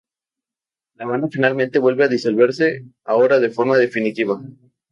La 0.95 1.05
banda 1.05 1.27
finalmente, 1.31 1.77
vuelve 1.77 2.05
a 2.05 2.07
disolverse, 2.07 2.87
ahora 3.03 3.37
de 3.39 3.51
forma 3.51 3.77
definitiva. 3.77 4.41